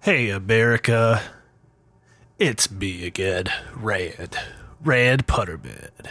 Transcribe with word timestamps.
Hey, 0.00 0.30
America. 0.30 1.20
It's 2.38 2.70
me 2.70 3.04
again, 3.04 3.46
Rad. 3.74 4.38
Rad 4.80 5.26
Putterbed. 5.26 6.06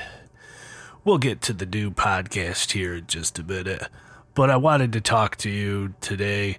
We'll 1.05 1.17
get 1.17 1.41
to 1.43 1.53
the 1.53 1.65
new 1.65 1.91
podcast 1.91 2.73
here 2.73 2.95
in 2.95 3.07
just 3.07 3.39
a 3.39 3.43
minute, 3.43 3.87
but 4.35 4.49
I 4.49 4.57
wanted 4.57 4.91
to 4.91 5.01
talk 5.01 5.37
to 5.37 5.49
you 5.49 5.95
today 6.01 6.57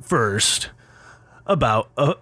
first 0.00 0.70
about 1.44 1.90
a 1.96 2.14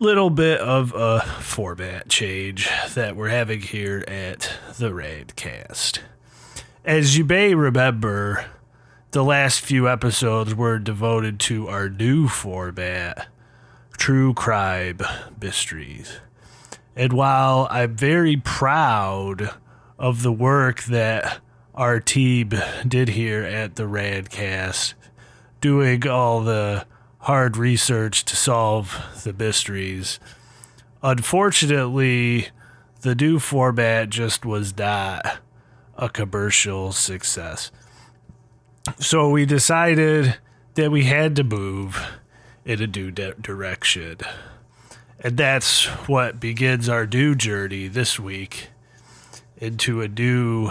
little 0.00 0.30
bit 0.30 0.60
of 0.60 0.92
a 0.96 1.20
format 1.40 2.08
change 2.08 2.68
that 2.94 3.14
we're 3.14 3.28
having 3.28 3.60
here 3.60 4.04
at 4.08 4.52
the 4.78 4.90
Radcast. 4.90 6.00
As 6.84 7.16
you 7.16 7.24
may 7.24 7.54
remember, 7.54 8.46
the 9.12 9.22
last 9.22 9.60
few 9.60 9.88
episodes 9.88 10.56
were 10.56 10.80
devoted 10.80 11.38
to 11.40 11.68
our 11.68 11.88
new 11.88 12.26
format, 12.26 13.28
True 14.02 14.34
Crime 14.34 14.98
Mysteries. 15.40 16.18
And 16.96 17.12
while 17.12 17.68
I'm 17.70 17.94
very 17.94 18.36
proud 18.36 19.54
of 19.96 20.24
the 20.24 20.32
work 20.32 20.82
that 20.86 21.38
our 21.72 22.00
team 22.00 22.50
did 22.84 23.10
here 23.10 23.44
at 23.44 23.76
the 23.76 23.84
Radcast, 23.84 24.94
doing 25.60 26.04
all 26.08 26.40
the 26.40 26.84
hard 27.18 27.56
research 27.56 28.24
to 28.24 28.34
solve 28.34 29.00
the 29.22 29.32
mysteries, 29.32 30.18
unfortunately, 31.00 32.48
the 33.02 33.14
new 33.14 33.38
format 33.38 34.10
just 34.10 34.44
was 34.44 34.76
not 34.76 35.38
a 35.96 36.08
commercial 36.08 36.90
success. 36.90 37.70
So 38.98 39.30
we 39.30 39.46
decided 39.46 40.38
that 40.74 40.90
we 40.90 41.04
had 41.04 41.36
to 41.36 41.44
move 41.44 42.04
in 42.64 42.82
a 42.82 42.86
new 42.86 43.10
di- 43.10 43.34
direction. 43.40 44.18
And 45.20 45.36
that's 45.36 45.84
what 46.08 46.40
begins 46.40 46.88
our 46.88 47.06
new 47.06 47.34
journey 47.34 47.88
this 47.88 48.18
week 48.18 48.68
into 49.56 50.00
a 50.00 50.08
new 50.08 50.70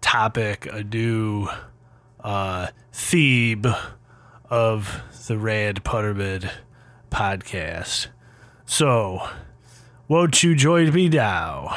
topic, 0.00 0.66
a 0.72 0.82
new 0.82 1.48
uh, 2.20 2.68
theme 2.92 3.66
of 4.48 5.02
the 5.26 5.36
Rand 5.36 5.84
Putterman 5.84 6.50
podcast. 7.10 8.08
So, 8.66 9.28
won't 10.08 10.42
you 10.42 10.54
join 10.54 10.92
me 10.92 11.08
now 11.08 11.76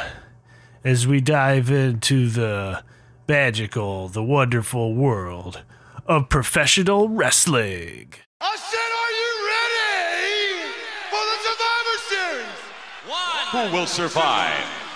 as 0.84 1.06
we 1.06 1.20
dive 1.22 1.70
into 1.70 2.30
the 2.30 2.84
magical, 3.28 4.08
the 4.08 4.24
wonderful 4.24 4.94
world 4.96 5.64
of 6.06 6.30
professional 6.30 7.10
wrestling? 7.10 8.14
I 8.40 8.56
said, 8.56 8.92
are 9.02 9.14
you 9.20 9.32
ready 9.52 10.72
for 11.10 11.24
the 11.26 11.38
Survivor 11.44 11.98
Series? 12.08 12.62
Who 13.52 13.72
will 13.72 13.88
survive? 13.88 14.87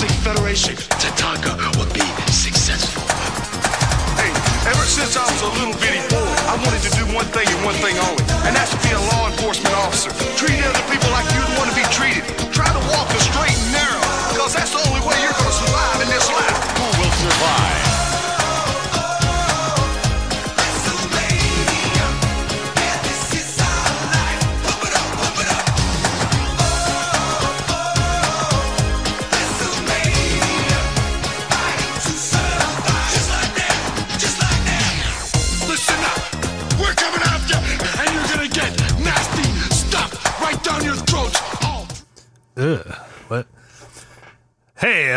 The 0.00 0.12
Federation, 0.20 0.76
Tatanka 1.00 1.56
will 1.78 1.88
be 1.88 2.04
successful. 2.28 3.00
Hey, 4.20 4.28
ever 4.68 4.84
since 4.84 5.16
I 5.16 5.24
was 5.24 5.40
a 5.40 5.50
little 5.56 5.76
bitty 5.80 6.04
boy, 6.12 6.28
I 6.52 6.60
wanted 6.60 6.84
to 6.84 6.92
do 7.00 7.04
one 7.16 7.24
thing 7.32 7.48
and 7.48 7.60
one 7.64 7.76
thing 7.80 7.96
only, 8.04 8.24
and 8.44 8.52
that's 8.52 8.76
to 8.76 8.80
be 8.84 8.92
a 8.92 9.00
law 9.16 9.32
enforcement 9.32 9.72
officer. 9.80 10.12
Treat 10.36 10.60
other 10.68 10.84
people 10.92 11.08
like 11.16 11.24
you'd 11.32 11.48
want 11.56 11.72
to 11.72 11.76
be 11.76 11.86
treated. 11.96 12.28
Try 12.52 12.68
to 12.68 12.82
walk 12.92 13.08
the 13.08 13.25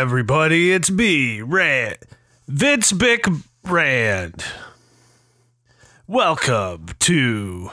everybody, 0.00 0.72
it's 0.72 0.90
me, 0.90 1.42
Rand. 1.42 1.98
Vince 2.48 2.90
Bick 2.90 3.26
Rand. 3.64 4.42
Welcome 6.06 6.86
to 7.00 7.72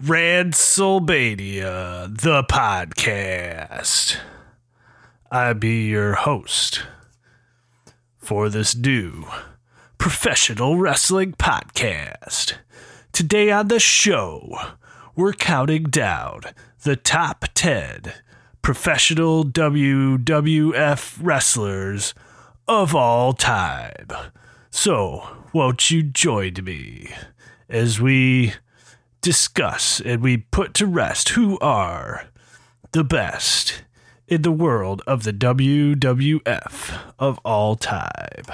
Ransolmania, 0.00 2.16
the 2.16 2.44
podcast. 2.44 4.18
I 5.32 5.52
be 5.52 5.88
your 5.88 6.14
host 6.14 6.84
for 8.18 8.48
this 8.48 8.76
new 8.76 9.24
professional 9.98 10.78
wrestling 10.78 11.32
podcast. 11.32 12.54
Today 13.10 13.50
on 13.50 13.66
the 13.66 13.80
show, 13.80 14.56
we're 15.16 15.32
counting 15.32 15.82
down 15.82 16.42
the 16.84 16.94
top 16.94 17.46
10 17.54 18.12
professional 18.64 19.44
WWF 19.44 21.18
wrestlers 21.20 22.14
of 22.66 22.94
all 22.94 23.34
time. 23.34 24.08
So, 24.70 25.36
won't 25.52 25.90
you 25.90 26.02
join 26.02 26.54
me 26.64 27.14
as 27.68 28.00
we 28.00 28.54
discuss 29.20 30.00
and 30.00 30.22
we 30.22 30.38
put 30.38 30.72
to 30.74 30.86
rest 30.86 31.28
who 31.30 31.58
are 31.58 32.28
the 32.92 33.04
best 33.04 33.84
in 34.28 34.40
the 34.40 34.50
world 34.50 35.02
of 35.06 35.24
the 35.24 35.34
WWF 35.34 36.98
of 37.18 37.38
all 37.44 37.76
time? 37.76 38.44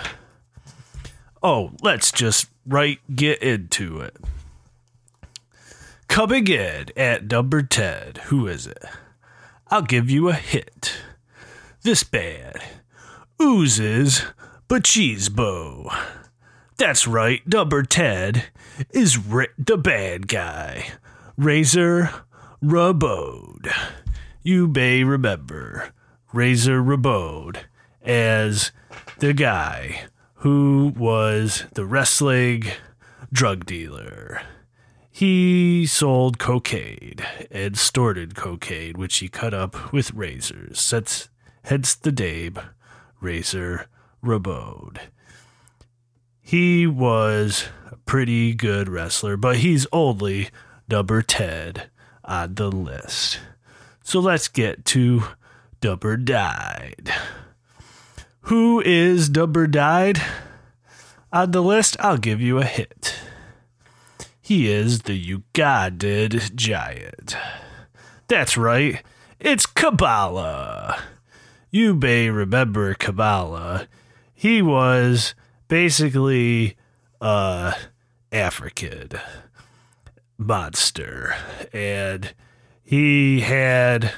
Oh, 1.40 1.70
let's 1.82 2.10
just 2.10 2.48
right 2.66 2.98
get 3.14 3.40
into 3.44 4.00
it. 4.00 4.16
Coming 6.08 6.48
in 6.48 6.86
at 6.96 7.30
number 7.30 7.62
10, 7.62 8.14
who 8.24 8.48
is 8.48 8.66
it? 8.66 8.84
I'll 9.72 9.82
give 9.82 10.10
you 10.10 10.28
a 10.28 10.34
hit. 10.34 10.96
This 11.82 12.02
band 12.02 12.56
oozes 13.40 14.22
Bachisbo. 14.68 15.96
That's 16.76 17.06
right, 17.06 17.46
number 17.46 17.84
10 17.84 18.42
is 18.90 19.18
the 19.58 19.76
bad 19.76 20.26
guy, 20.26 20.88
Razor 21.36 22.10
Rabode. 22.60 23.72
You 24.42 24.66
may 24.66 25.04
remember 25.04 25.92
Razor 26.32 26.82
Rabode 26.82 27.58
as 28.02 28.72
the 29.18 29.32
guy 29.32 30.02
who 30.36 30.94
was 30.96 31.64
the 31.74 31.84
wrestling 31.84 32.64
drug 33.32 33.66
dealer. 33.66 34.42
He 35.10 35.86
sold 35.86 36.38
cocaine 36.38 37.16
and 37.50 37.76
stored 37.76 38.34
cocaine, 38.34 38.94
which 38.94 39.16
he 39.18 39.28
cut 39.28 39.52
up 39.52 39.92
with 39.92 40.14
razors. 40.14 40.88
That's 40.88 41.28
hence 41.64 41.94
the 41.94 42.12
name 42.12 42.58
Razor 43.20 43.86
Rabode. 44.24 44.98
He 46.40 46.86
was 46.86 47.68
a 47.90 47.96
pretty 47.96 48.54
good 48.54 48.88
wrestler, 48.88 49.36
but 49.36 49.58
he's 49.58 49.86
only 49.92 50.48
number 50.88 51.22
10 51.22 51.74
on 52.24 52.54
the 52.54 52.70
list. 52.70 53.40
So 54.02 54.20
let's 54.20 54.48
get 54.48 54.84
to 54.86 55.24
Dubber 55.80 56.24
Died. 56.24 57.12
Who 58.42 58.80
is 58.80 59.28
Dubber 59.30 59.70
Died? 59.70 60.20
On 61.32 61.50
the 61.50 61.62
list, 61.62 61.96
I'll 62.00 62.16
give 62.16 62.40
you 62.40 62.58
a 62.58 62.64
hit. 62.64 63.19
He 64.50 64.68
is 64.68 65.02
the 65.02 65.16
Ugandan 65.36 66.56
giant. 66.56 67.36
That's 68.26 68.56
right, 68.56 69.00
it's 69.38 69.64
Kabbalah. 69.64 71.00
you 71.70 71.94
may 71.94 72.30
remember 72.30 72.94
Kamala. 72.94 73.86
He 74.34 74.60
was 74.60 75.36
basically 75.68 76.76
a 77.20 77.76
African 78.32 79.10
monster. 80.36 81.36
And 81.72 82.34
he 82.82 83.42
had 83.42 84.14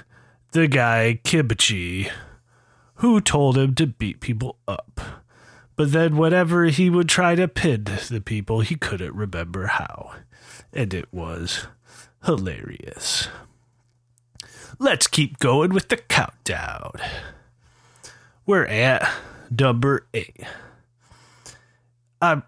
the 0.53 0.67
guy 0.67 1.21
Kibichi 1.23 2.11
who 2.95 3.21
told 3.21 3.59
him 3.59 3.75
to 3.75 3.87
beat 3.87 4.21
people 4.21 4.57
up. 4.67 5.22
But 5.77 5.93
then 5.93 6.17
whenever 6.17 6.67
he 6.67 6.91
would 6.91 7.09
try 7.09 7.35
to 7.35 7.49
pin 7.49 7.85
the 7.85 8.23
people, 8.25 8.61
he 8.61 8.77
couldn't 8.77 9.15
remember 9.15 9.67
how. 9.69 10.13
And 10.73 10.93
it 10.93 11.13
was 11.13 11.67
hilarious. 12.25 13.29
Let's 14.79 15.07
keep 15.07 15.39
going 15.39 15.73
with 15.73 15.89
the 15.89 15.97
countdown. 15.97 16.93
We're 18.47 18.67
at 18.67 19.09
number 19.51 20.07
eight. 20.13 20.45
Um, 22.21 22.43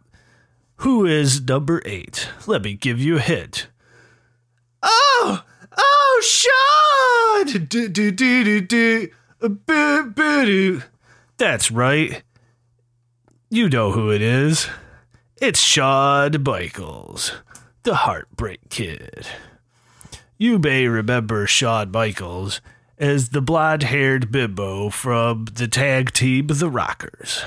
who 0.77 1.06
is 1.06 1.41
number 1.41 1.82
eight? 1.85 2.29
Let 2.47 2.62
me 2.62 2.75
give 2.75 3.00
you 3.00 3.17
a 3.17 3.20
hint. 3.20 3.69
Oh, 4.82 5.43
oh, 5.77 6.23
Sean! 6.23 7.67
Do, 7.69 7.88
do, 7.88 8.11
do, 8.12 8.44
do, 8.44 8.61
do. 8.61 9.09
Boo, 9.41 10.11
boo, 10.11 10.44
do. 10.44 10.82
That's 11.37 11.70
right. 11.70 12.23
You 13.55 13.69
know 13.69 13.93
who 13.93 14.11
it 14.11 14.21
is. 14.21 14.67
It's 15.41 15.61
Shawn 15.61 16.43
Michaels, 16.43 17.35
the 17.85 17.95
Heartbreak 17.95 18.69
Kid. 18.69 19.29
You 20.37 20.59
may 20.59 20.89
remember 20.89 21.47
Shawn 21.47 21.93
Michaels 21.93 22.61
as 22.99 23.29
the 23.29 23.41
blonde 23.41 23.85
haired 23.85 24.33
bimbo 24.33 24.91
from 24.91 25.45
the 25.45 25.69
tag 25.69 26.12
team 26.12 26.49
The 26.49 26.69
Rockers. 26.69 27.45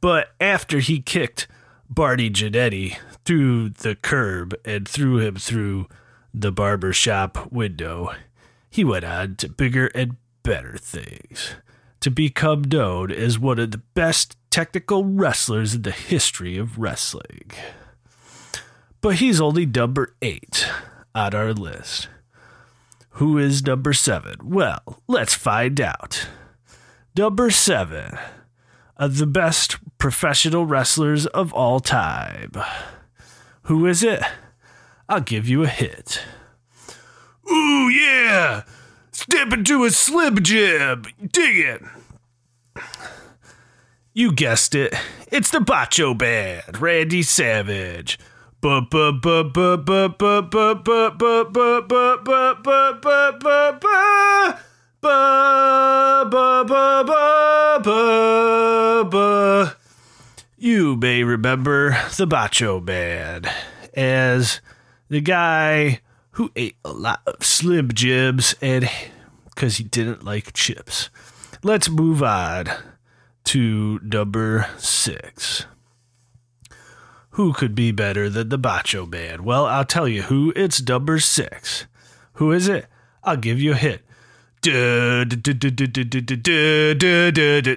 But 0.00 0.32
after 0.40 0.80
he 0.80 1.00
kicked 1.00 1.46
Barney 1.88 2.28
Jannetty 2.28 2.96
through 3.24 3.68
the 3.68 3.94
curb 3.94 4.56
and 4.64 4.88
threw 4.88 5.20
him 5.20 5.36
through 5.36 5.86
the 6.34 6.50
barber 6.50 6.92
shop 6.92 7.52
window, 7.52 8.16
he 8.68 8.82
went 8.82 9.04
on 9.04 9.36
to 9.36 9.48
bigger 9.48 9.86
and 9.94 10.16
better 10.42 10.76
things 10.76 11.54
to 12.00 12.10
become 12.10 12.64
known 12.64 13.10
as 13.10 13.38
one 13.38 13.58
of 13.58 13.70
the 13.70 13.82
best 13.94 14.36
technical 14.50 15.04
wrestlers 15.04 15.74
in 15.74 15.82
the 15.82 15.90
history 15.90 16.56
of 16.56 16.78
wrestling. 16.78 17.50
But 19.00 19.16
he's 19.16 19.40
only 19.40 19.66
number 19.66 20.14
eight 20.20 20.68
on 21.14 21.34
our 21.34 21.52
list. 21.52 22.08
Who 23.14 23.38
is 23.38 23.64
number 23.64 23.92
seven? 23.92 24.36
Well, 24.42 25.02
let's 25.08 25.34
find 25.34 25.80
out. 25.80 26.26
Number 27.16 27.50
seven 27.50 28.18
of 28.96 29.18
the 29.18 29.26
best 29.26 29.76
professional 29.98 30.66
wrestlers 30.66 31.26
of 31.26 31.52
all 31.52 31.80
time. 31.80 32.52
Who 33.62 33.86
is 33.86 34.02
it? 34.02 34.22
I'll 35.08 35.20
give 35.20 35.48
you 35.48 35.64
a 35.64 35.68
hit. 35.68 36.22
Ooh, 37.50 37.88
yeah! 37.88 38.62
Step 39.22 39.52
into 39.52 39.84
a 39.84 39.90
slip 39.90 40.40
jib. 40.40 41.06
Dig 41.20 41.58
it. 41.58 41.82
You 44.14 44.32
guessed 44.32 44.74
it. 44.74 44.94
It's 45.30 45.50
the 45.50 45.58
Bacho 45.58 46.16
Band, 46.16 46.80
Randy 46.80 47.22
Savage. 47.22 48.18
You 48.62 48.80
may 60.96 61.24
remember 61.24 61.90
the 62.16 62.26
Bacho 62.26 62.82
Band 62.82 63.50
as 63.94 64.62
the 65.10 65.20
guy 65.20 66.00
who 66.32 66.50
ate 66.56 66.76
a 66.84 66.92
lot 66.92 67.22
of 67.26 67.44
Slim 67.44 67.92
Jims 67.92 68.54
and 68.60 68.88
because 69.46 69.76
he 69.76 69.84
didn't 69.84 70.24
like 70.24 70.52
chips. 70.52 71.10
Let's 71.62 71.90
move 71.90 72.22
on 72.22 72.66
to 73.44 74.00
number 74.02 74.68
six. 74.78 75.66
Who 77.30 77.52
could 77.52 77.74
be 77.74 77.92
better 77.92 78.28
than 78.28 78.48
the 78.48 78.58
Bacho 78.58 79.08
Band? 79.08 79.42
Well, 79.44 79.66
I'll 79.66 79.84
tell 79.84 80.08
you 80.08 80.22
who. 80.22 80.52
It's 80.56 80.86
number 80.86 81.18
six. 81.18 81.86
Who 82.34 82.52
is 82.52 82.68
it? 82.68 82.86
I'll 83.22 83.36
give 83.36 83.60
you 83.60 83.72
a 83.72 83.76
hit. 83.76 84.02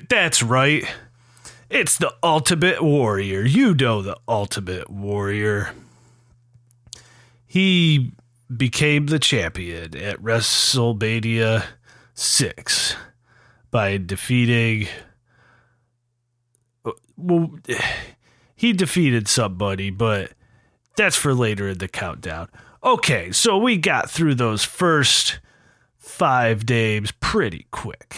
That's 0.10 0.44
right. 0.44 0.96
It's 1.70 1.98
the 1.98 2.14
Ultimate 2.22 2.84
Warrior. 2.84 3.42
You 3.42 3.74
know 3.74 4.02
the 4.02 4.18
Ultimate 4.28 4.90
Warrior. 4.90 5.74
He 7.46 8.14
became 8.56 9.08
the 9.08 9.20
champion 9.20 9.96
at 9.98 10.22
WrestleMania 10.22 11.64
6 12.14 12.96
by 13.72 13.98
defeating. 13.98 14.88
Uh, 16.86 16.92
well, 17.18 17.58
he 18.56 18.74
defeated 18.74 19.28
somebody, 19.28 19.90
but 19.90 20.32
that's 20.96 21.16
for 21.16 21.34
later 21.34 21.68
in 21.68 21.80
the 21.80 21.88
countdown. 21.88 22.48
Okay, 22.84 23.32
so 23.32 23.58
we 23.58 23.78
got 23.78 24.10
through 24.10 24.36
those 24.36 24.64
first 24.64 25.40
five 25.98 26.68
names 26.68 27.12
pretty 27.20 27.66
quick. 27.72 28.18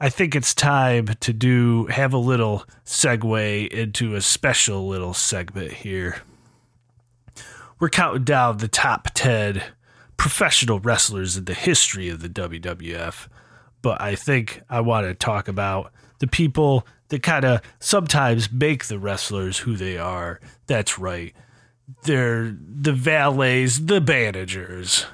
I 0.00 0.08
think 0.10 0.34
it's 0.34 0.54
time 0.54 1.06
to 1.20 1.32
do 1.32 1.86
have 1.86 2.12
a 2.12 2.18
little 2.18 2.64
segue 2.84 3.68
into 3.68 4.14
a 4.14 4.20
special 4.20 4.86
little 4.88 5.14
segment 5.14 5.72
here. 5.72 6.22
We're 7.78 7.90
counting 7.90 8.24
down 8.24 8.56
the 8.56 8.68
top 8.68 9.08
10 9.14 9.62
professional 10.16 10.80
wrestlers 10.80 11.36
in 11.36 11.44
the 11.44 11.52
history 11.52 12.08
of 12.08 12.22
the 12.22 12.28
WWF, 12.28 13.28
but 13.82 14.00
I 14.00 14.14
think 14.14 14.62
I 14.70 14.80
want 14.80 15.06
to 15.06 15.12
talk 15.14 15.46
about 15.46 15.92
the 16.18 16.26
people 16.26 16.86
that 17.08 17.22
kind 17.22 17.44
of 17.44 17.60
sometimes 17.78 18.50
make 18.50 18.86
the 18.86 18.98
wrestlers 18.98 19.58
who 19.58 19.76
they 19.76 19.98
are. 19.98 20.40
That's 20.66 20.98
right. 20.98 21.34
They're 22.04 22.56
the 22.58 22.92
valets, 22.94 23.78
the 23.78 24.00
managers 24.00 25.04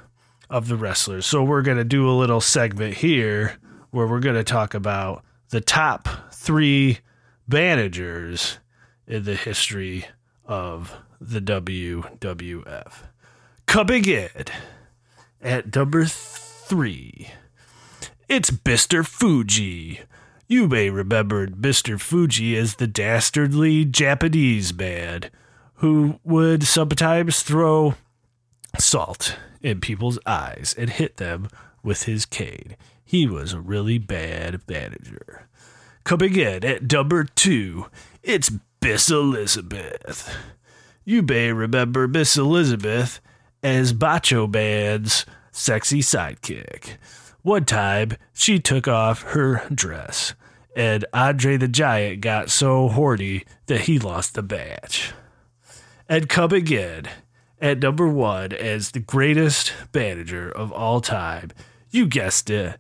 of 0.49 0.69
the 0.69 0.77
wrestlers. 0.77 1.27
So 1.27 1.43
we're 1.43 1.63
going 1.63 1.79
to 1.79 1.85
do 1.85 2.09
a 2.09 2.13
little 2.13 2.41
segment 2.41 2.95
here 2.95 3.59
where 3.91 4.07
we're 4.07 4.21
going 4.21 4.37
to 4.37 4.45
talk 4.45 4.73
about 4.73 5.25
the 5.51 5.61
top 5.61 6.09
three 6.33 7.01
managers 7.49 8.59
in 9.09 9.25
the 9.25 9.35
history 9.35 10.07
of 10.45 10.97
the 11.29 11.41
WWF. 11.41 12.93
Coming 13.67 14.05
in 14.07 14.29
at 15.41 15.75
number 15.75 16.05
three, 16.05 17.31
it's 18.29 18.51
Mr. 18.51 19.07
Fuji. 19.07 20.01
You 20.49 20.69
may 20.69 20.91
remember 20.91 21.47
Mr. 21.47 22.01
Fuji 22.01 22.57
as 22.57 22.75
the 22.75 22.87
dastardly 22.87 23.85
Japanese 23.85 24.75
man 24.75 25.31
who 25.77 26.21
would 26.25 26.65
sometimes 26.65 27.43
throw 27.43 27.95
salt 28.79 29.37
in 29.63 29.81
people's 29.81 30.19
eyes 30.27 30.75
and 30.77 30.91
hit 30.91 31.17
them 31.17 31.49
with 31.83 32.05
his 32.05 32.27
cane. 32.27 32.77
He 33.05 33.27
was 33.27 33.53
a 33.53 33.61
really 33.61 33.99
bad 33.99 34.61
manager. 34.69 35.49
Coming 36.05 36.37
in 36.37 36.65
at 36.65 36.91
number 36.91 37.25
two, 37.25 37.87
it's 38.23 38.51
Miss 38.81 39.11
Elizabeth. 39.11 40.35
You 41.05 41.23
may 41.23 41.53
remember 41.53 42.07
Miss 42.07 42.37
Elizabeth 42.37 43.21
as 43.63 43.93
Bacho 43.93 44.51
Band's 44.51 45.27
sexy 45.51 46.01
sidekick. 46.01 46.97
One 47.43 47.65
time, 47.65 48.13
she 48.33 48.61
took 48.61 48.87
off 48.87 49.23
her 49.23 49.65
dress, 49.75 50.35
and 50.77 51.05
Andre 51.13 51.57
the 51.57 51.67
Giant 51.67 52.21
got 52.21 52.51
so 52.51 52.89
horny 52.89 53.45
that 53.67 53.83
he 53.83 53.99
lost 53.99 54.35
the 54.35 54.43
match. 54.43 55.13
And 56.09 56.29
come 56.29 56.53
again 56.53 57.09
at 57.61 57.81
number 57.81 58.07
one 58.07 58.53
as 58.53 58.91
the 58.91 59.01
greatest 59.01 59.73
manager 59.93 60.51
of 60.51 60.71
all 60.71 61.01
time, 61.01 61.51
you 61.91 62.07
guessed 62.07 62.49
it, 62.49 62.79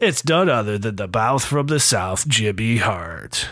it's 0.00 0.24
none 0.24 0.48
other 0.48 0.78
than 0.78 0.96
the 0.96 1.08
mouth 1.08 1.44
from 1.44 1.66
the 1.66 1.80
South, 1.80 2.26
Jimmy 2.28 2.78
Hart. 2.78 3.48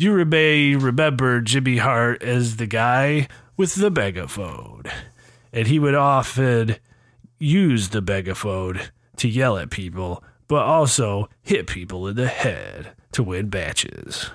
You 0.00 0.24
may 0.24 0.76
remember 0.76 1.40
Jimmy 1.40 1.78
Hart 1.78 2.22
as 2.22 2.58
the 2.58 2.68
guy 2.68 3.26
with 3.56 3.74
the 3.74 3.90
megaphone, 3.90 4.84
and 5.52 5.66
he 5.66 5.80
would 5.80 5.96
often 5.96 6.76
use 7.40 7.88
the 7.88 8.00
megaphone 8.00 8.78
to 9.16 9.28
yell 9.28 9.58
at 9.58 9.70
people, 9.70 10.22
but 10.46 10.62
also 10.62 11.28
hit 11.42 11.66
people 11.66 12.06
in 12.06 12.14
the 12.14 12.28
head 12.28 12.92
to 13.10 13.24
win 13.24 13.50
matches. 13.52 14.30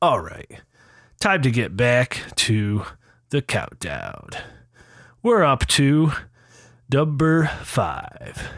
All 0.00 0.18
right, 0.18 0.60
time 1.20 1.42
to 1.42 1.50
get 1.52 1.76
back 1.76 2.22
to 2.34 2.84
the 3.28 3.42
countdown. 3.42 4.30
We're 5.22 5.44
up 5.44 5.68
to 5.68 6.10
number 6.92 7.46
five. 7.62 8.50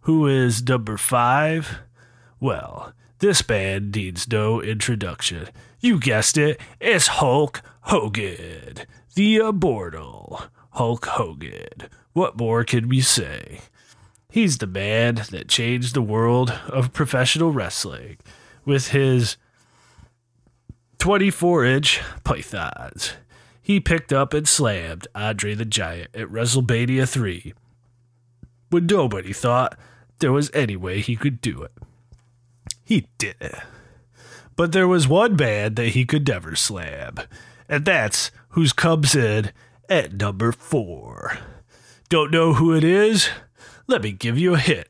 who 0.00 0.26
is 0.26 0.66
number 0.66 0.96
five? 0.96 1.78
Well, 2.40 2.92
this 3.22 3.40
band 3.40 3.94
needs 3.94 4.28
no 4.28 4.60
introduction. 4.60 5.46
You 5.78 6.00
guessed 6.00 6.36
it, 6.36 6.60
it's 6.80 7.06
Hulk 7.06 7.62
Hogan, 7.82 8.78
the 9.14 9.36
immortal 9.36 10.42
Hulk 10.70 11.06
Hogan. 11.06 11.88
What 12.14 12.36
more 12.36 12.64
can 12.64 12.88
we 12.88 13.00
say? 13.00 13.60
He's 14.28 14.58
the 14.58 14.66
man 14.66 15.22
that 15.30 15.46
changed 15.46 15.94
the 15.94 16.02
world 16.02 16.50
of 16.66 16.92
professional 16.92 17.52
wrestling 17.52 18.16
with 18.64 18.88
his 18.88 19.36
24 20.98 21.64
inch 21.64 22.00
pythons. 22.24 23.12
He 23.62 23.78
picked 23.78 24.12
up 24.12 24.34
and 24.34 24.48
slammed 24.48 25.06
Andre 25.14 25.54
the 25.54 25.64
Giant 25.64 26.10
at 26.12 26.26
WrestleMania 26.26 27.08
3 27.08 27.54
when 28.70 28.86
nobody 28.86 29.32
thought 29.32 29.78
there 30.18 30.32
was 30.32 30.50
any 30.52 30.74
way 30.74 31.00
he 31.00 31.14
could 31.14 31.40
do 31.40 31.62
it. 31.62 31.70
He 32.92 33.08
did. 33.16 33.54
But 34.54 34.72
there 34.72 34.86
was 34.86 35.08
one 35.08 35.34
man 35.34 35.76
that 35.76 35.94
he 35.96 36.04
could 36.04 36.28
never 36.28 36.54
slam, 36.54 37.14
and 37.66 37.86
that's 37.86 38.30
who's 38.50 38.74
comes 38.74 39.16
in 39.16 39.50
at 39.88 40.12
number 40.12 40.52
four. 40.52 41.38
Don't 42.10 42.30
know 42.30 42.52
who 42.52 42.74
it 42.74 42.84
is? 42.84 43.30
Let 43.86 44.02
me 44.02 44.12
give 44.12 44.36
you 44.36 44.52
a 44.52 44.58
hint. 44.58 44.88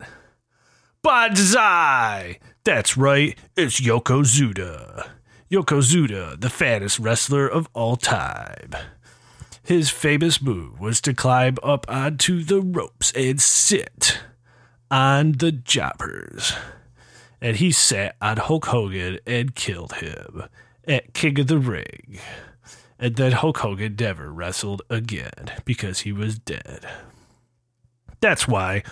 Banzai! 1.05 2.41
That's 2.65 2.97
right, 2.97 3.39
it's 3.55 3.81
Yokozuna. 3.81 5.11
Yokozuna, 5.49 6.41
the 6.41 6.51
fattest 6.51 6.99
wrestler 6.99 7.47
of 7.47 7.69
all 7.73 7.95
time. 7.95 8.73
His 9.63 9.91
famous 9.91 10.43
move 10.43 10.81
was 10.81 11.01
to 11.03 11.15
climb 11.15 11.55
up 11.63 11.87
onto 11.89 12.43
the 12.43 12.63
ropes 12.63 13.13
and 13.13 13.41
sit 13.41 14.19
on 14.91 15.35
the 15.39 15.53
jobbers. 15.53 16.55
And 17.43 17.57
he 17.57 17.73
sat 17.73 18.15
on 18.23 18.37
Hulk 18.37 18.67
Hogan 18.67 19.19
and 19.27 19.55
killed 19.57 19.95
him 19.95 20.45
at 20.87 21.13
King 21.13 21.41
of 21.41 21.49
the 21.49 21.59
Ring. 21.59 22.21
And 23.01 23.17
then 23.17 23.33
Hulk 23.33 23.59
Hogan 23.59 23.97
never 23.99 24.33
wrestled 24.33 24.83
again 24.89 25.51
because 25.65 26.01
he 26.01 26.13
was 26.13 26.39
dead. 26.39 26.87
That's 28.21 28.47
why 28.47 28.85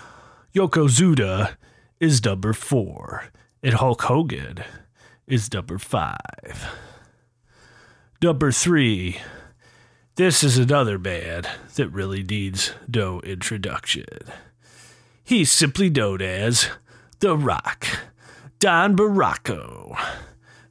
Yokozuna 0.53 1.55
is 2.01 2.25
number 2.25 2.51
four, 2.51 3.29
and 3.63 3.75
Hulk 3.75 4.01
Hogan 4.01 4.65
is 5.27 5.53
number 5.53 5.77
five. 5.77 6.67
Number 8.21 8.51
three, 8.51 9.21
this 10.15 10.43
is 10.43 10.57
another 10.57 10.99
man 10.99 11.43
that 11.75 11.87
really 11.87 12.21
needs 12.21 12.73
no 12.93 13.21
introduction. 13.21 14.05
He's 15.23 15.49
simply 15.49 15.89
known 15.89 16.21
as 16.21 16.67
The 17.19 17.37
Rock, 17.37 17.87
Don 18.61 18.95
Baracco, 18.95 19.97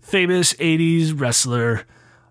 famous 0.00 0.54
80s 0.54 1.12
wrestler, 1.20 1.87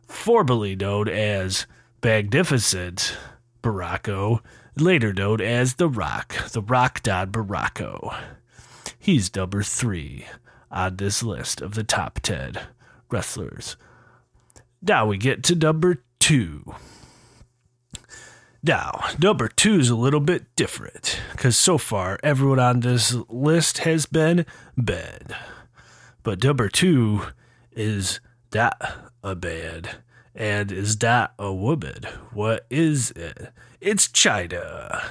formerly 0.07 0.73
known 0.73 1.09
as 1.09 1.67
Magnificent 2.01 3.17
Baracco, 3.61 4.39
later 4.77 5.11
known 5.11 5.41
as 5.41 5.73
The 5.73 5.89
Rock, 5.89 6.33
The 6.51 6.61
Rock 6.61 7.03
Don 7.03 7.33
Baracco. 7.33 8.17
He's 8.97 9.35
number 9.35 9.61
three 9.61 10.27
on 10.71 10.95
this 10.95 11.23
list 11.23 11.59
of 11.59 11.73
the 11.73 11.83
top 11.83 12.21
10 12.21 12.53
wrestlers. 13.11 13.75
Now 14.81 15.07
we 15.07 15.17
get 15.17 15.43
to 15.43 15.55
number 15.55 16.01
two. 16.19 16.73
Now, 18.61 19.05
number 19.17 19.47
two 19.47 19.79
is 19.79 19.89
a 19.89 19.95
little 19.95 20.19
bit 20.19 20.53
different 20.55 21.21
because 21.31 21.57
so 21.57 21.77
far 21.77 22.19
everyone 22.21 22.59
on 22.59 22.81
this 22.81 23.13
list 23.29 23.79
has 23.79 24.05
been 24.05 24.45
bad. 24.77 25.33
But 26.23 26.43
number 26.43 26.67
two 26.67 27.21
is 27.71 28.19
that 28.51 29.11
a 29.23 29.33
band? 29.33 29.89
And 30.35 30.71
is 30.71 30.97
that 30.97 31.33
a 31.39 31.53
woman? 31.53 32.03
What 32.33 32.65
is 32.69 33.11
it? 33.11 33.51
It's 33.79 34.09
Chyna. 34.09 35.05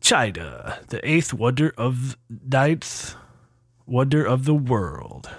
Chyna, 0.00 0.86
the 0.86 1.08
eighth 1.08 1.32
wonder 1.32 1.72
of 1.78 2.16
ninth 2.28 3.14
wonder 3.86 4.24
of 4.24 4.44
the 4.44 4.54
world. 4.54 5.30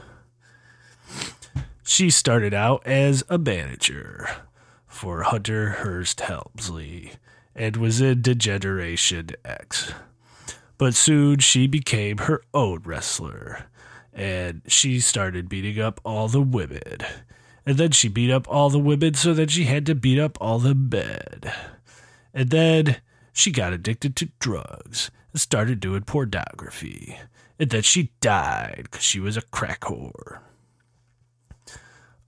She 1.84 2.10
started 2.10 2.54
out 2.54 2.86
as 2.86 3.24
a 3.30 3.38
manager 3.38 4.30
for 4.90 5.24
Hunter 5.24 5.70
Hearst 5.70 6.20
Helmsley 6.20 7.14
and 7.56 7.78
was 7.78 8.02
in 8.02 8.22
D-Generation 8.22 9.30
X. 9.46 9.94
But 10.78 10.96
soon 10.96 11.40
she 11.40 11.68
became 11.68 12.18
her 12.20 12.42
own 12.54 12.82
wrestler 12.84 13.66
and 14.12 14.62
she 14.68 15.00
started 15.00 15.48
beating 15.48 15.80
up 15.80 16.02
all 16.04 16.28
the 16.28 16.42
women. 16.42 16.98
And 17.66 17.78
then 17.78 17.92
she 17.92 18.10
beat 18.10 18.32
up 18.32 18.50
all 18.50 18.70
the 18.70 18.80
women 18.80 19.14
so 19.14 19.34
that 19.36 19.52
she 19.52 19.66
had 19.66 19.86
to 19.86 19.96
beat 19.96 20.20
up 20.20 20.38
all 20.42 20.60
the 20.60 20.76
men. 20.76 21.42
And 22.34 22.50
then 22.50 22.98
she 23.32 23.52
got 23.52 23.74
addicted 23.74 24.16
to 24.18 24.30
drugs 24.40 25.12
and 25.32 25.40
started 25.40 25.80
doing 25.80 26.02
pornography. 26.02 27.20
And 27.60 27.70
then 27.70 27.84
she 27.84 28.12
died 28.22 28.82
because 28.84 29.04
she 29.04 29.20
was 29.20 29.38
a 29.38 29.42
crack 29.42 29.82
whore. 29.82 30.40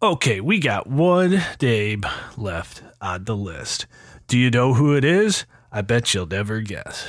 Okay, 0.03 0.41
we 0.41 0.57
got 0.57 0.87
one 0.87 1.43
name 1.61 2.03
left 2.35 2.81
on 2.99 3.25
the 3.25 3.35
list. 3.35 3.85
Do 4.25 4.35
you 4.35 4.49
know 4.49 4.73
who 4.73 4.95
it 4.95 5.05
is? 5.05 5.45
I 5.71 5.83
bet 5.83 6.11
you'll 6.15 6.25
never 6.25 6.59
guess. 6.61 7.07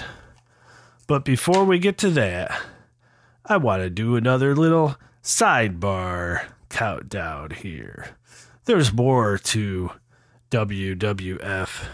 But 1.06 1.24
before 1.24 1.64
we 1.64 1.78
get 1.78 1.96
to 1.98 2.10
that, 2.10 2.54
I 3.46 3.56
want 3.56 3.82
to 3.82 3.88
do 3.88 4.14
another 4.14 4.54
little 4.54 4.96
sidebar 5.22 6.44
countdown 6.68 7.52
here. 7.52 8.08
There's 8.66 8.92
more 8.92 9.38
to 9.38 9.92
WWF 10.50 11.86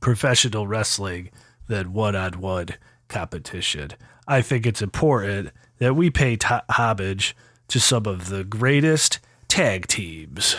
professional 0.00 0.66
wrestling 0.66 1.30
than 1.68 1.92
one 1.92 2.16
on 2.16 2.40
one 2.40 2.66
competition. 3.06 3.92
I 4.26 4.42
think 4.42 4.66
it's 4.66 4.82
important 4.82 5.50
that 5.78 5.94
we 5.94 6.10
pay 6.10 6.34
t- 6.34 6.48
homage 6.68 7.36
to 7.68 7.78
some 7.78 8.06
of 8.06 8.28
the 8.28 8.42
greatest 8.42 9.20
tag 9.48 9.86
teams 9.86 10.56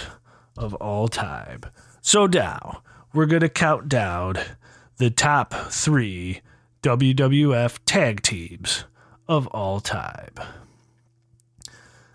of 0.57 0.73
all 0.75 1.07
time. 1.07 1.61
So 2.01 2.25
now 2.25 2.81
we're 3.13 3.25
going 3.25 3.41
to 3.41 3.49
count 3.49 3.87
down 3.87 4.37
the 4.97 5.09
top 5.09 5.53
three 5.69 6.41
WWF 6.83 7.79
tag 7.85 8.21
teams 8.21 8.85
of 9.27 9.47
all 9.47 9.79
time. 9.79 10.33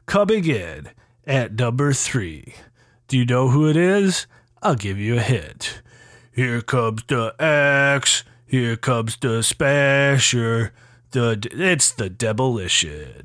Coming 0.07 0.47
in 0.47 0.89
at 1.27 1.55
number 1.55 1.93
three. 1.93 2.55
Do 3.09 3.19
you 3.19 3.25
know 3.25 3.49
who 3.49 3.69
it 3.69 3.77
is? 3.77 4.27
I'll 4.63 4.75
give 4.75 4.99
you 4.99 5.17
a 5.17 5.21
hint. 5.21 5.83
Here 6.33 6.61
comes 6.61 7.05
the 7.07 7.35
X. 7.39 8.25
Here 8.47 8.77
comes 8.77 9.17
the 9.17 9.43
Smasher. 9.43 10.73
The 11.13 11.49
it's 11.53 11.93
the 11.93 12.11
Demolition. 12.11 13.23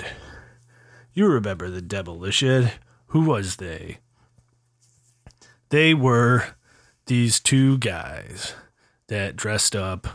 You 1.13 1.27
remember 1.27 1.69
the 1.69 1.81
Demolition? 1.81 2.69
Who 3.09 3.21
was 3.21 3.55
they? 3.55 3.97
They 5.69 5.93
were 5.95 6.55
these 7.07 7.39
two 7.39 7.79
guys 7.79 8.53
that 9.07 9.35
dressed 9.35 9.75
up 9.75 10.07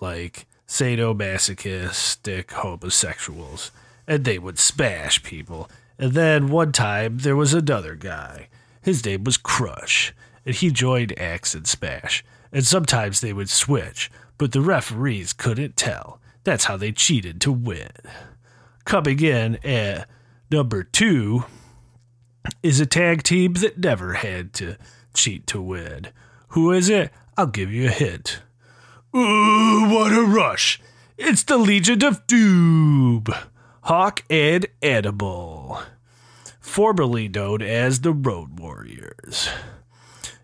like 0.00 0.46
sadomasochistic 0.66 2.50
homosexuals, 2.50 3.70
and 4.08 4.24
they 4.24 4.38
would 4.38 4.58
smash 4.58 5.22
people. 5.22 5.70
And 5.98 6.12
then 6.12 6.48
one 6.48 6.72
time 6.72 7.18
there 7.18 7.36
was 7.36 7.52
another 7.52 7.94
guy. 7.94 8.48
His 8.80 9.04
name 9.04 9.24
was 9.24 9.36
Crush, 9.36 10.14
and 10.46 10.54
he 10.54 10.70
joined 10.70 11.12
X 11.18 11.54
and 11.54 11.66
Smash. 11.66 12.24
And 12.50 12.66
sometimes 12.66 13.20
they 13.20 13.34
would 13.34 13.50
switch, 13.50 14.10
but 14.38 14.52
the 14.52 14.62
referees 14.62 15.34
couldn't 15.34 15.76
tell. 15.76 16.18
That's 16.44 16.64
how 16.64 16.78
they 16.78 16.92
cheated 16.92 17.42
to 17.42 17.52
win. 17.52 17.92
Coming 18.86 19.22
in 19.22 19.56
at 19.64 20.08
number 20.50 20.82
two 20.82 21.44
is 22.62 22.80
a 22.80 22.86
tag 22.86 23.22
team 23.22 23.54
that 23.54 23.78
never 23.78 24.14
had 24.14 24.52
to 24.54 24.76
cheat 25.14 25.46
to 25.48 25.60
win. 25.60 26.08
Who 26.48 26.72
is 26.72 26.88
it? 26.88 27.10
I'll 27.36 27.46
give 27.46 27.72
you 27.72 27.86
a 27.86 27.90
hint. 27.90 28.40
Ooh, 29.14 29.88
what 29.88 30.12
a 30.12 30.22
rush! 30.22 30.80
It's 31.18 31.42
the 31.42 31.58
Legion 31.58 32.02
of 32.02 32.26
Doom! 32.26 33.24
Hawk 33.82 34.22
and 34.30 34.66
Edible, 34.80 35.82
formerly 36.60 37.28
known 37.28 37.62
as 37.62 38.00
the 38.00 38.12
Road 38.12 38.58
Warriors. 38.58 39.48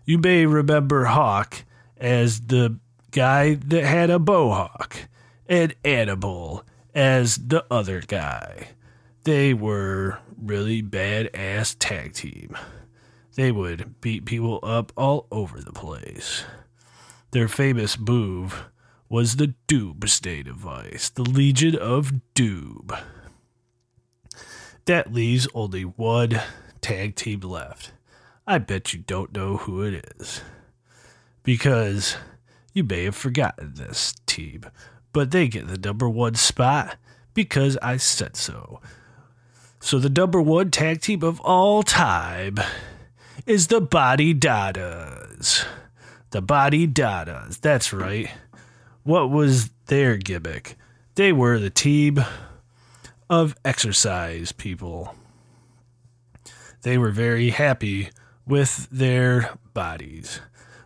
You 0.05 0.17
may 0.17 0.45
remember 0.45 1.05
Hawk 1.05 1.63
as 1.97 2.41
the 2.41 2.79
guy 3.11 3.55
that 3.55 3.83
had 3.85 4.09
a 4.09 4.19
bohawk, 4.19 5.07
and 5.47 5.73
Edible 5.83 6.63
as 6.93 7.37
the 7.37 7.65
other 7.71 8.01
guy. 8.01 8.69
They 9.23 9.53
were 9.53 10.19
really 10.41 10.81
badass 10.81 11.75
tag 11.79 12.13
team. 12.13 12.55
They 13.35 13.51
would 13.51 14.01
beat 14.01 14.25
people 14.25 14.59
up 14.63 14.91
all 14.97 15.27
over 15.31 15.61
the 15.61 15.71
place. 15.71 16.43
Their 17.31 17.47
famous 17.47 17.99
move 17.99 18.65
was 19.07 19.35
the 19.35 19.53
Doomsday 19.67 20.43
device, 20.43 21.09
the 21.09 21.23
Legion 21.23 21.75
of 21.75 22.11
Doom. 22.33 22.89
That 24.85 25.13
leaves 25.13 25.47
only 25.53 25.83
one 25.83 26.41
tag 26.81 27.15
team 27.15 27.41
left. 27.41 27.91
I 28.47 28.57
bet 28.57 28.93
you 28.93 28.99
don't 28.99 29.33
know 29.35 29.57
who 29.57 29.83
it 29.83 30.13
is. 30.19 30.41
Because 31.43 32.17
you 32.73 32.83
may 32.83 33.03
have 33.05 33.15
forgotten 33.15 33.73
this 33.75 34.15
team, 34.25 34.63
but 35.13 35.31
they 35.31 35.47
get 35.47 35.67
the 35.67 35.77
number 35.77 36.09
one 36.09 36.35
spot 36.35 36.97
because 37.33 37.77
I 37.81 37.97
said 37.97 38.35
so. 38.35 38.81
So 39.79 39.97
the 39.97 40.09
number 40.09 40.41
one 40.41 40.71
tag 40.71 41.01
team 41.01 41.23
of 41.23 41.39
all 41.41 41.83
time 41.83 42.57
is 43.45 43.67
the 43.67 43.81
Body 43.81 44.33
Dadas. 44.33 45.65
The 46.31 46.41
Body 46.41 46.87
Dadas. 46.87 47.59
That's 47.59 47.93
right. 47.93 48.29
What 49.03 49.29
was 49.31 49.69
their 49.87 50.17
gimmick? 50.17 50.77
They 51.15 51.31
were 51.31 51.59
the 51.59 51.69
team 51.69 52.23
of 53.29 53.55
exercise 53.63 54.51
people. 54.51 55.15
They 56.81 56.97
were 56.97 57.11
very 57.11 57.49
happy 57.49 58.09
with 58.45 58.87
their 58.91 59.53
bodies. 59.73 60.41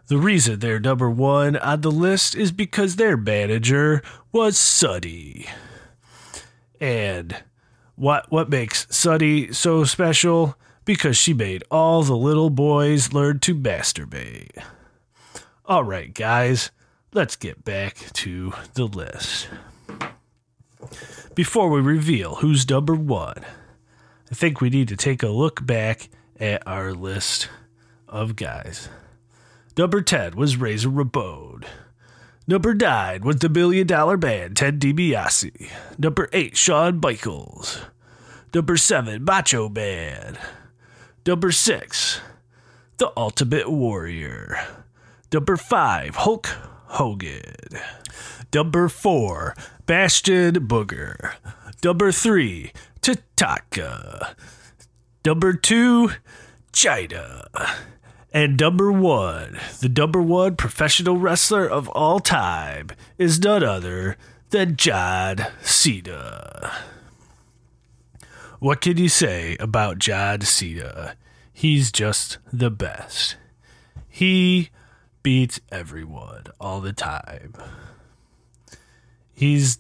The 0.08 0.18
reason 0.18 0.60
they're 0.60 0.80
number 0.80 1.10
one 1.10 1.56
on 1.58 1.82
the 1.82 1.92
list 1.92 2.36
is 2.36 2.52
because 2.52 2.96
their 2.96 3.18
manager 3.18 4.02
was 4.32 4.58
Suddy. 4.58 5.48
And 6.80 7.38
what 7.96 8.32
what 8.32 8.50
makes 8.50 8.88
Suddy 8.90 9.54
so 9.54 9.84
special? 9.84 10.58
Because 10.86 11.16
she 11.16 11.34
made 11.34 11.64
all 11.72 12.04
the 12.04 12.18
little 12.18 12.50
boys 12.50 13.14
learn 13.14 13.40
to 13.40 13.56
masturbate. 13.56 14.58
All 15.66 15.84
right, 15.84 16.14
guys, 16.14 16.72
let's 17.14 17.36
get 17.36 17.64
back 17.64 17.96
to 18.14 18.54
the 18.74 18.86
list. 18.86 19.48
Before 21.36 21.70
we 21.70 21.80
reveal 21.80 22.36
who's 22.36 22.70
number 22.70 22.96
one, 22.96 23.46
I 24.30 24.36
think 24.36 24.60
we 24.60 24.70
need 24.70 24.88
to 24.90 24.98
take 24.98 25.24
a 25.24 25.30
look 25.30 25.66
back 25.66 26.10
at 26.40 26.68
our 26.68 26.94
list 26.94 27.50
of 28.08 28.36
guys. 28.36 28.90
Number 29.78 30.02
10 30.02 30.36
was 30.36 30.58
Razor 30.58 30.90
Ramon. 30.90 31.64
Number 32.46 32.74
9 32.74 33.22
was 33.22 33.38
the 33.38 33.48
Million 33.48 33.88
Dollar 33.88 34.18
Man, 34.18 34.54
Ted 34.54 34.80
DiBiase. 34.80 35.70
Number 35.98 36.28
8, 36.34 36.58
Shawn 36.58 37.00
Michaels. 37.02 37.80
Number 38.54 38.76
7, 38.76 39.24
Macho 39.24 39.70
Man. 39.70 40.38
Number 41.26 41.52
6, 41.54 42.20
The 42.98 43.14
Ultimate 43.16 43.72
Warrior. 43.72 44.58
Number 45.32 45.56
5, 45.56 46.16
Hulk 46.18 46.48
Hogan. 46.88 47.80
Number 48.54 48.90
4, 48.90 49.56
Bastion 49.86 50.68
Booger. 50.68 51.36
Number 51.82 52.12
3, 52.12 52.74
Tataka. 53.02 54.36
Number 55.26 55.54
2, 55.54 56.12
Chyna. 56.74 57.48
And 58.34 58.60
number 58.60 58.92
one, 58.92 59.60
the 59.80 59.90
number 59.90 60.20
one 60.20 60.56
professional 60.56 61.18
wrestler 61.18 61.68
of 61.68 61.88
all 61.90 62.20
time, 62.20 62.88
is 63.20 63.40
none 63.40 63.64
other 63.64 64.18
than 64.50 64.76
John 64.76 65.38
Cena. 65.62 66.72
What 68.60 68.82
can 68.82 68.98
you 68.98 69.08
say 69.08 69.56
about 69.60 70.00
John 70.00 70.42
Cena? 70.42 71.16
He's 71.54 71.92
just 71.92 72.40
the 72.52 72.72
best. 72.72 73.36
He 74.10 74.72
beats 75.22 75.60
everyone 75.72 76.46
all 76.60 76.82
the 76.82 76.94
time. 76.94 77.54
He's 79.32 79.78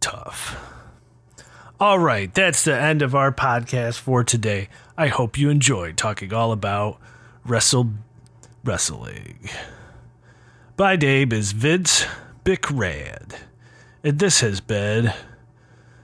tough. 0.00 0.56
All 1.78 2.00
right, 2.00 2.32
that's 2.34 2.64
the 2.64 2.74
end 2.74 3.00
of 3.00 3.14
our 3.14 3.30
podcast 3.30 3.98
for 3.98 4.24
today. 4.24 4.68
I 4.96 5.06
hope 5.06 5.38
you 5.38 5.50
enjoyed 5.50 5.96
talking 5.96 6.32
all 6.32 6.50
about 6.50 6.98
wrestle 7.44 7.90
wrestling. 8.64 9.48
My 10.78 10.96
name 10.96 11.32
is 11.32 11.52
Vince 11.52 12.06
Bickrad, 12.44 13.36
and 14.04 14.18
this 14.18 14.40
has 14.40 14.60
been 14.60 15.12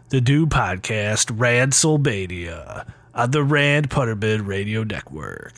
the 0.09 0.21
new 0.21 0.47
podcast 0.47 1.37
Ransolmania 1.37 2.87
on 3.15 3.31
the 3.31 3.43
Rand 3.43 3.91
Putterman 3.91 4.47
Radio 4.47 4.83
Network. 4.83 5.55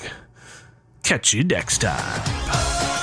Catch 1.03 1.33
you 1.33 1.45
next 1.45 1.79
time. 1.79 3.00